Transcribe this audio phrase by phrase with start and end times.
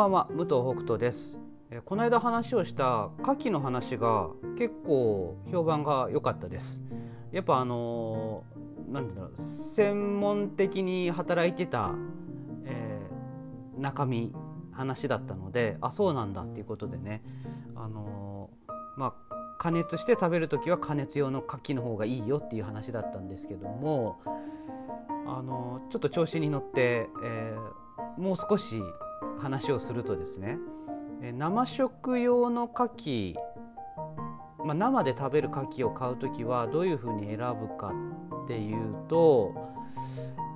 [0.00, 1.36] ばんは武藤北斗です。
[1.84, 6.80] この間話をした牡蠣の話が結構評判が良かったです。
[7.32, 8.44] やっぱあの
[8.88, 11.92] 何て言うんだろう専門的に働いてた、
[12.64, 14.32] えー、中身
[14.72, 17.22] 話だったのであそうなんだっていうことでね
[17.76, 18.48] あの
[18.96, 24.18] まあ加熱して食べる時は加熱用の牡蠣の方がいいよっていう話だったんですけども
[25.26, 28.82] あのちょっと調子に乗って、えー、もう少し
[29.40, 30.58] 話をするとですね
[31.32, 33.34] 生食用の牡蠣、
[34.64, 37.92] まあ、生で食べる牡蠣を買う時はどういうふうに選ぶか
[38.44, 39.54] っていうと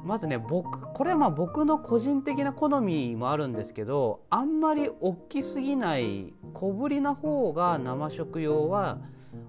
[0.05, 8.99] まずね僕これはまあ僕の個人的な好みもあるんですけどあんまり大きすぎない小ぶりな方が生食用は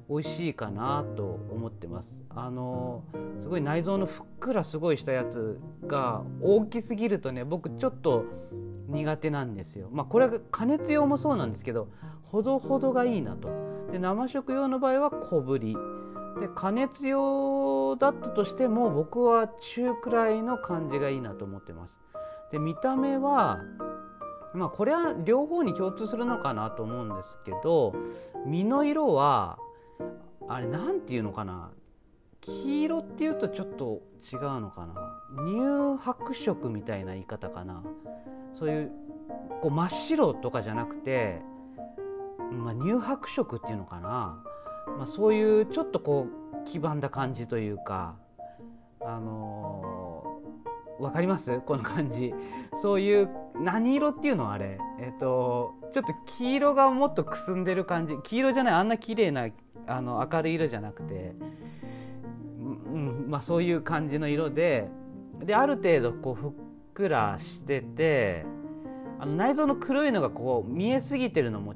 [0.09, 2.15] 美味しいかなと思ってます。
[2.29, 3.03] あの
[3.39, 5.57] すごい内臓のふっくらすごいしたやつ
[5.87, 8.25] が大きすぎるとね僕ちょっと
[8.95, 9.89] 苦手なんですよ。
[9.91, 11.89] まあこれは加熱用もそうなんですけど
[12.23, 13.49] ほどほどがいいなと。
[13.91, 15.77] で生食用の場合は小ぶり。
[16.39, 21.93] で加熱用だったとしても僕は中くらいの感じがいいなと思ってます。
[22.51, 23.61] で見た目は
[24.53, 27.93] まあこれは両方に共通するのかなと思うんですけど
[28.45, 29.57] 身の色は
[30.47, 31.71] あれ何て言うのかな。
[32.45, 34.01] 黄色っていうとちょっと
[34.31, 34.93] 違うのかな？
[35.43, 37.83] 乳白色みたいな言い方かな？
[38.53, 38.91] そういう
[39.61, 41.41] こう真っ白とかじゃなくて、
[42.51, 44.43] まあ、乳白色っていうのかな、
[44.97, 48.15] まあ、そういうちょっとこう黄ばんだ感じというか
[49.01, 51.59] あのー、分かります？
[51.61, 52.33] この感じ。
[52.81, 54.51] そういう何色っていうの？
[54.51, 54.77] あれ。
[54.99, 58.15] えっ、とちょっと黄色がもっとくすんでる感じ。
[58.23, 59.47] 黄色じゃないあんな綺麗な
[59.87, 61.33] あな明るい色じゃなくて、
[62.95, 64.87] うんまあ、そういう感じの色で
[65.43, 66.51] である程度こうふっ
[66.93, 68.45] くらしてて
[69.19, 71.73] あの内臓の黒いのがこう見えすぎてるのも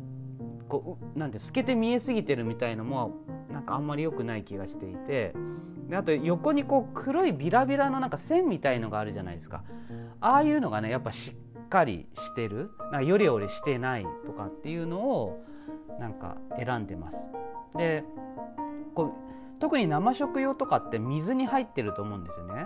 [0.70, 3.18] こうなんて透けて見えすぎてるみたいのも
[3.52, 5.34] なんかあんまり良くない気がしていて
[5.90, 9.64] であと横にこう黒いビラビラのなんか線みたいのがあるじゃないですか
[10.22, 15.44] ああいうのがねやっぱしっかりしてるなんかよりよりしてないとかっていうのを
[16.00, 17.18] なんか選んでます。
[17.76, 18.04] で
[18.96, 19.14] こう
[19.70, 22.66] 特に生食用とかって水に入ってると思うんですよね。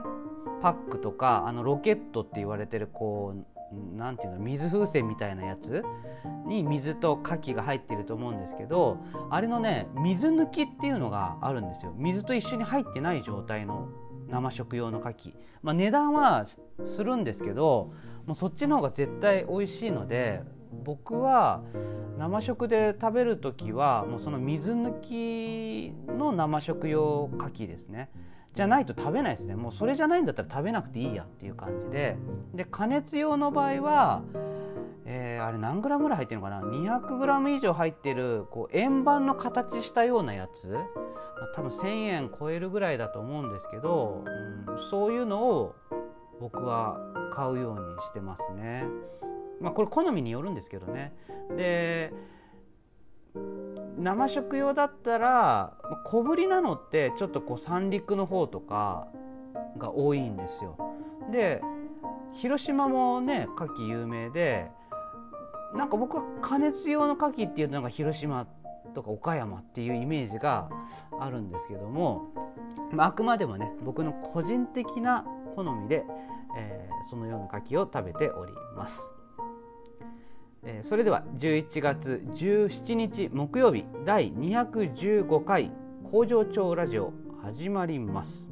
[0.62, 5.84] パックとかあのロケットって言われてるこうなんていうの水風船みたいなやつ
[6.48, 9.00] に水と牡蠣が入ってると思うんですけど
[9.30, 13.90] あれのね水抜きっていうのがあるんですよ水と一緒に入ってない状態の
[14.30, 16.46] 生食用の牡蠣、まあ、値段は
[16.86, 17.92] するんですけど
[18.26, 20.42] もうそっちの方が絶対美味しいので
[20.84, 21.62] 僕は
[22.18, 28.10] 生食で食べる時はもうその水抜きの生食用牡蠣ですね。
[28.54, 29.56] じゃないと食べないですね。
[29.56, 32.18] もうそれじゃないんだったら食べなくていいやっていう感じで。
[32.54, 34.22] で加熱用の場合は、
[35.06, 40.82] えー、あれ何グラムぐらい入ってるのかな？200グラム以上入ってるこう円盤の形したようなやつ、ま、
[41.56, 44.24] 多分1,000円超えるぐらいだと思うんですけど、
[44.68, 45.76] うん、そういうのを
[46.40, 47.00] 僕は
[47.32, 48.86] 買うようにしてますね。
[49.64, 51.14] まあ、これ好みによるんですけどね
[51.56, 52.12] で
[53.98, 59.08] 生食用だったら小ぶりなのってちょっとこう三陸の方とか
[59.78, 60.78] が多いんですよ
[61.32, 61.62] で
[62.34, 64.70] 広島もね牡蠣有名で
[65.74, 68.46] なんか僕は加熱用の牡蠣っていうのが広島
[68.94, 70.70] とか岡山っていうイメージが
[71.20, 72.30] あるんですけども、
[72.92, 75.26] まあ、あくまでもね僕の個人的な
[75.56, 76.04] 好みで、
[76.58, 79.02] えー、そのような牡蠣を食べております。
[80.66, 85.72] えそれでは11月17日木曜日第215回
[86.10, 88.50] 工場長ラジオ始まります。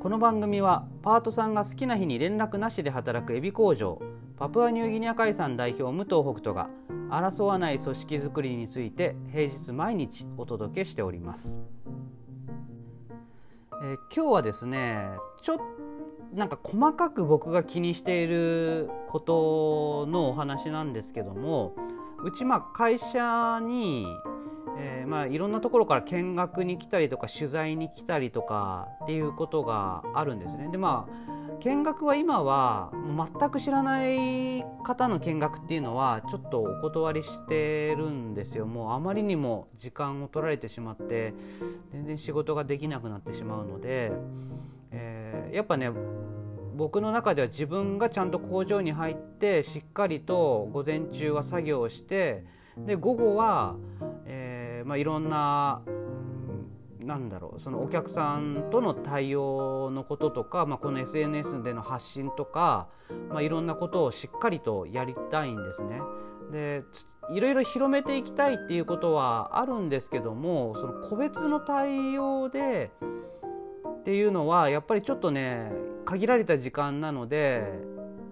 [0.00, 4.02] この番組はパートさんが好きな日に連絡なしで働くエビ工場
[4.36, 6.68] パプアニューギニア海産代表武藤北斗が
[7.08, 11.56] 争わない組織づくりについて平日毎日お届けしております、
[13.82, 15.08] えー、今日はですね
[15.40, 15.58] ちょっ
[16.34, 21.74] なんか細かく僕が気にしていることのお話なんですけども
[22.24, 24.06] うちまあ会社に、
[24.78, 30.68] えー、まあいろんなところから見学に来たりとか取材に来たりとかっていうことがあるんですね。
[30.70, 32.90] でまあ見学は今は
[33.40, 41.32] 全く知らない方の見学っていうのはちょっとお断りしてるんですよもうあまりにも時間を取られてしまって
[41.92, 44.10] 全然仕事ができなくなってしまうので、
[44.94, 45.90] えー、やっぱね
[46.76, 52.44] 僕の中では自分がちゃんと工場に入ってしっかりと午前中は作業をして
[52.76, 53.76] で午後は、
[54.26, 55.82] えーまあ、いろんな
[57.00, 62.88] なんだろうそのお客さんとの対応のこととか、まあ、この SNS での発信とか、
[63.28, 66.00] まあ、いろんなことをしっかりとやりたいんですね。
[66.50, 66.82] で
[67.32, 72.90] いろいろ広めていきたいっていうことはあるんですけどもその個別の対応で
[74.04, 75.72] っていうのはやっぱりちょっとね
[76.04, 77.64] 限られた時間なので、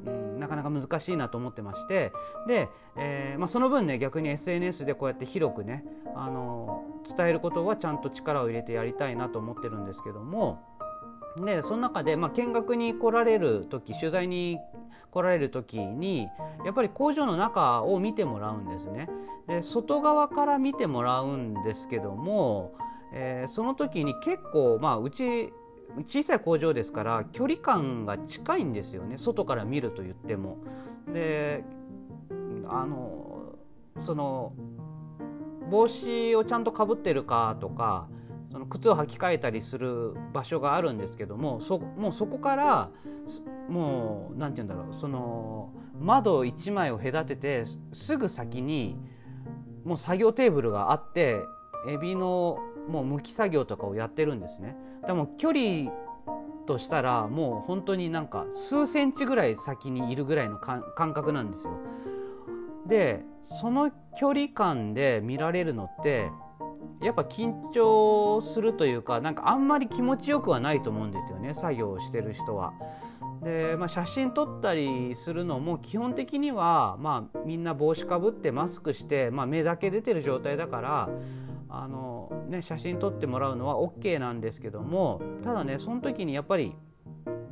[0.04, 2.12] うん、なかなか難しいなと思ってまして
[2.46, 5.82] で、えー、まあ、その分ね逆に SNS でこうやって広くね
[6.14, 6.84] あの
[7.16, 10.60] 伝えることはちゃんと力を入れてやりたいなと思ってるんですけども
[11.42, 14.58] でその中で、まあ、見学に来られる時取材に
[15.10, 16.28] 来られる時に
[16.66, 19.08] やっぱり工場の中を見てもらうんですね。
[19.48, 22.74] で外側から見てもらうんですけども、
[23.14, 25.50] えー、その時に結構、まあ、うち
[26.06, 30.58] 小さい工場ですから距離感が近いんですよね外から見ると言っても。
[31.12, 31.64] で
[32.68, 33.56] あの
[34.00, 34.52] その
[35.70, 38.08] 帽子をちゃんとかぶってるかとか
[38.50, 42.90] その靴を履き替えたりする場所があるんですけどもそもうそこから
[43.68, 48.96] もう何て言うんだろうその窓1枚を隔ててすぐ先に
[49.84, 51.40] もう作業テーブルがあって
[51.88, 52.58] エビの
[52.88, 54.76] もう剥き作業とかをやってるんですね。
[55.06, 55.90] でも距離
[56.66, 60.82] としたらもう本当になんか数センチぐらい先にいるぐらいの感
[61.12, 61.72] 覚なんですよ。
[62.86, 63.24] で
[63.60, 66.30] その距離感で見られるのって
[67.02, 72.72] やっぱ緊張するというかなんかあんまり気持ちよくはないと思うんですよね作業をしてる人は。
[73.42, 81.08] で、まあ、写真撮ったりするのも基本的には、まあ、みんな帽子かぶってマスクして、まあ、目だけ出てる状態だから
[81.74, 86.74] あの、ね、写真撮ってもらうのは OK なんですけどもただねその時にやっぱり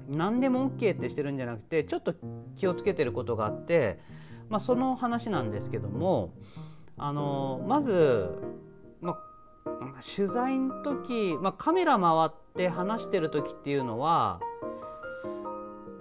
[0.08, 2.14] 何でも OK ってしてるんじゃなくてちょっと
[2.56, 3.98] 気をつけてることがあって、
[4.50, 6.34] まあ、その話なんですけども
[6.98, 8.28] あのまず、
[9.00, 9.18] まあ
[10.16, 14.40] 取材の時、まあ、カメラ回って話してる時っていうのは、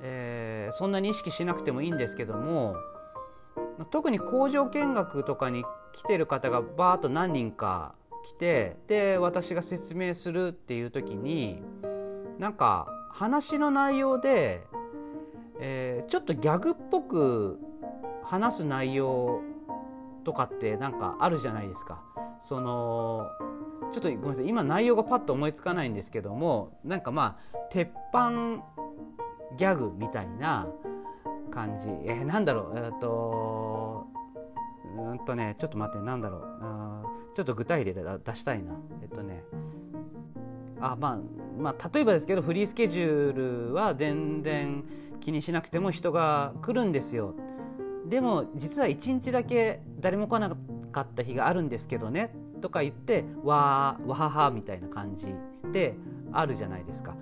[0.01, 2.75] えー、そんなに意識しなくてもいいんですけども
[3.91, 5.63] 特に工場見学とかに
[5.93, 7.93] 来てる方がバーッと何人か
[8.23, 11.61] 来てで私が説明するっていう時に
[12.37, 14.63] なんか話の内容で、
[15.59, 17.59] えー、ちょっとギャグっぽく
[18.23, 19.41] 話す内容
[20.23, 22.01] とかってなんかあるじゃないですか。
[22.47, 23.27] その
[23.91, 24.47] ちょっとごめんなさい。
[24.47, 28.63] 今内容がパッと思いつかないんですけどもなんかまあ鉄板
[29.57, 30.67] ギャグみたいな
[31.51, 31.87] 感じ。
[32.05, 32.77] えー、なんだろう。
[32.77, 34.07] えっ、と
[34.95, 36.68] うんとねちょっと待ってなんだろう。
[37.35, 38.73] ちょっと具体例で出したいな。
[39.01, 39.43] えっとね。
[40.81, 41.19] あまあ
[41.59, 44.83] まあ例えばですけどフリースケジュールは全然
[45.19, 47.35] 気にしなくても人が来るんですよ。
[48.07, 50.49] でも実は1日だけ誰も来な
[50.91, 52.33] かった日があるんですけどね。
[52.61, 55.27] とか言ってわーわははみたいな感じ
[55.71, 55.95] で
[56.31, 57.15] あるじゃないですか。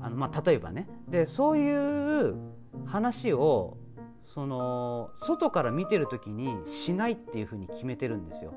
[0.00, 0.88] あのまあ、例えばね。
[1.08, 2.36] でそういう
[2.86, 3.76] 話を
[4.24, 8.52] その外から見てる時にしないっていうふうに決めてるんですよ。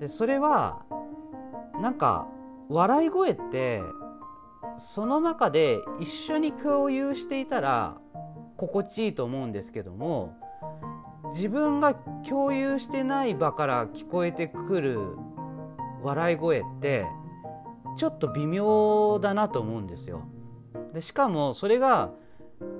[0.00, 0.82] でそれは
[1.80, 2.26] なんか
[2.68, 3.82] 笑い声って
[4.78, 7.96] その中で一緒に共有していたら
[8.56, 10.36] 心地いいと思うんですけども
[11.34, 11.94] 自分が
[12.28, 15.00] 共有してない場から聞こえてくる
[16.02, 17.06] 笑い声って
[17.96, 20.22] ちょっと微妙だなと思うんですよ。
[20.92, 22.10] でしかもそれが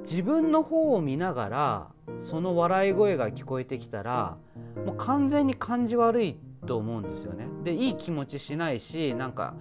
[0.05, 1.89] 自分の方を見ながら
[2.21, 4.37] その笑い声が聞こえてきたら
[4.85, 7.47] もう完全に感じ悪いと思うんですよね。
[7.65, 9.55] でいい気持ちしないしなんか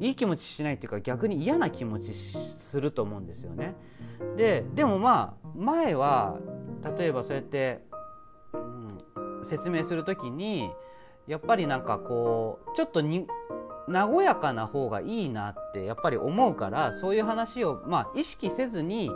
[0.00, 3.74] いい気持ちしないっていうか逆に嫌な気持ちすると思うんですよね。
[4.36, 6.38] ででもまあ前は
[6.98, 7.82] 例えばそうやって、
[8.52, 8.58] う
[9.42, 10.70] ん、説明する時に
[11.26, 13.26] やっぱりなんかこうちょっとに
[13.88, 19.10] 和やかな方がいいなってやっぱり思うからそういう話をまあ意識せずに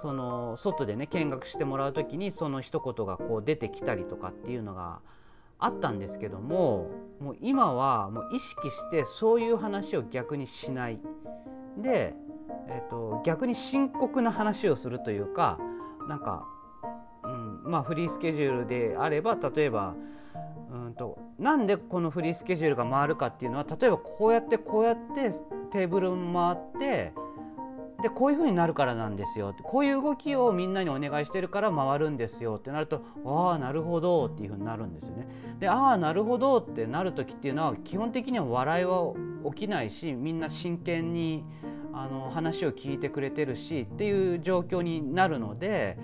[0.00, 5.00] その外でね見学してもらう時にその一言がこう出てきたりとかっていうのが
[5.58, 11.00] あったんですけどももう今はもう意識してそういう話を逆にしない。
[11.78, 12.14] で、
[12.68, 15.58] えーと、逆に深刻な話をするというか
[16.08, 16.46] なんか、
[17.24, 19.94] うんまあ、フリースケジュールであれば例えば
[20.70, 25.32] うんとなんでこのフリースケジュールが回るかっていうのは例えばこうやってこうやって
[25.70, 27.12] テーブル回って
[28.06, 35.26] でこういう風になるからなんですよこういう動きをみんなにお願いしてるから回るんですよってなるとああなるほどっていう風になるんですよね。
[35.58, 39.12] でああなるほどってなる時っていうのは基本的には笑いは
[39.52, 41.44] 起きないしみんな真剣に
[41.92, 45.98] あの話を聞いてくれてるしっていう状況になるので。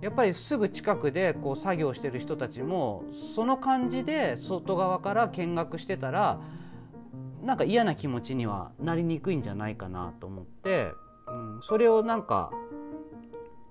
[0.00, 3.02] やっぱりすぐ近くでこう作業してる人たちも
[3.34, 6.38] その感じで外側から見学してたら
[7.42, 10.92] なんか嫌な気持ちにはなりにくいんじゃないかなと思って、
[11.32, 12.50] うん、それをなんか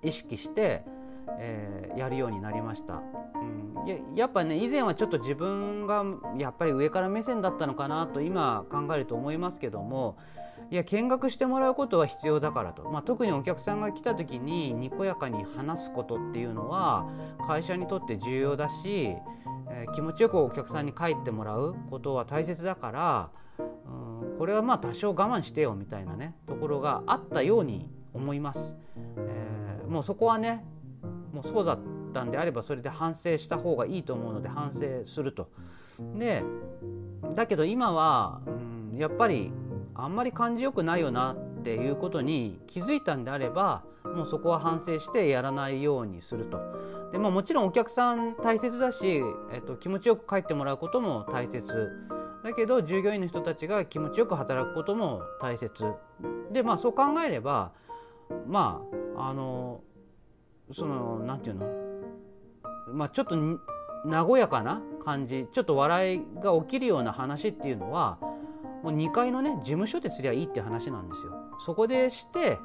[0.04, 0.84] 意識して、
[1.40, 3.02] えー、やるようになりました、
[3.84, 6.04] うん、ややっぱね以前はちょっと自分が
[6.38, 10.18] やっぱり上から目線だったのかなと今考えると思いますけども
[10.70, 17.08] いや見学してもらうことは必要だからと、まあ、特にお客さんが来た時ににこやかに話すことっていうのは
[17.48, 19.16] 会社にとって重要だし、
[19.70, 28.74] えー、気持ちよくお客さんに帰ってもらうことは大切だから、うん、これはまあ多少我慢してよみたいなねところがあったように思います。
[29.18, 30.64] えー、もうそこはね
[31.34, 31.80] もうそうだっ
[32.14, 35.50] たんであればそれで反省した方がいいと思うので反省すると。
[36.18, 36.44] で
[37.36, 39.52] だけど今は、うん、やっぱり
[39.96, 46.60] あんまり感じよくないよなっていうことに気づいたんであればもうそこは反省してやらないようにすると。
[47.12, 49.22] でまあ、もちろんお客さん大切だし、
[49.54, 51.64] えっと、気持ちよく帰ってもらうことも大切
[52.48, 55.70] だけど従業員の人たちが気持ちよく働くことも大切
[56.54, 57.74] でまあそう考えれば
[58.48, 58.82] ま
[59.18, 59.82] ああの
[60.74, 61.68] その何て言うの？
[62.94, 63.36] まあちょっと
[64.06, 68.18] 和やかな感じちょっと笑いが起きるような話っていうのは
[68.82, 71.34] もう2階のね事務所ですりゃいいって話なんですよ。
[71.66, 72.58] そこでして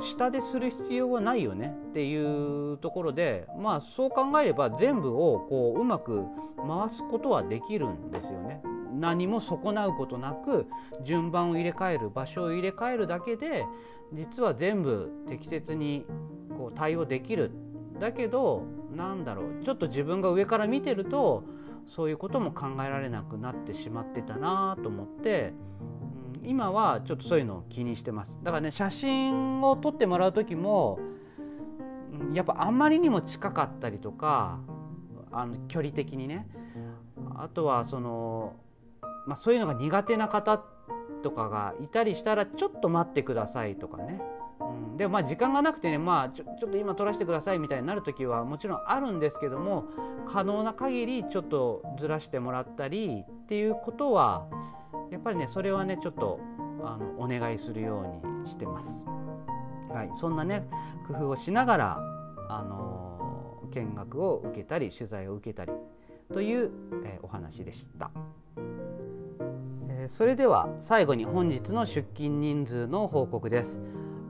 [0.00, 6.22] 下でする必要はないよねっていうところでまあそう考えれば全部をこううまく
[6.58, 8.62] 回すことはできるんですよね。
[8.98, 10.66] 何も損なうことなく
[11.04, 13.64] 順番を入れ替える場所を入れ替えるだけで
[14.12, 16.04] 実は全部適切に
[16.56, 17.50] こう対応できる。
[17.98, 21.44] だけどなんだろうちょっと自分が上から見てると
[21.86, 25.54] そういうことも考えられなくなってしまってたなと思って、
[26.42, 28.34] うん、今はちょっとそういうのを気にしてます。
[28.42, 30.98] だからね写真を撮ってもらう時も
[32.34, 34.58] やっぱあんまりにも近かったりとか
[35.32, 36.46] あの距離的にね。
[37.38, 38.56] あとはその、
[39.26, 40.62] まあ、そういうのが苦手な方
[41.22, 44.20] とかがいたりしたらちょっと待ってくださいとかね
[44.60, 49.84] うん、でもまあ時間がなくてね、まあ、ちょちょっと今撮らせてくださいみたいになる時はもちろんあるんですけども
[50.32, 54.46] 可能な限りちょっとずらしてもらったりっていうことは
[55.10, 56.40] やっぱりねそれはねちょっと
[56.82, 59.06] あのお願いするようにしてます。
[59.92, 60.66] はい、そんなね
[61.06, 61.98] 工夫をしながら
[62.48, 65.72] あの見学を受けたり取材を受けたり
[66.32, 66.70] という、
[67.04, 68.10] えー、お話でした。
[70.08, 73.80] それでは最後に本日の出勤人数の報告です。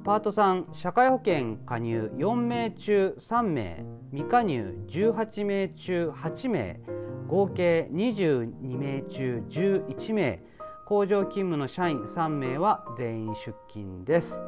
[0.04, 6.80] パート3社会保険加入4名中3名未加入18名中8名
[7.26, 10.42] 合計22名中11名
[10.86, 14.38] 工場勤務の社員3名は全員出勤です。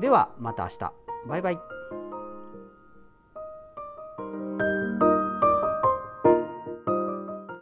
[0.00, 0.92] ではまた明日。
[1.26, 1.77] バイバイ。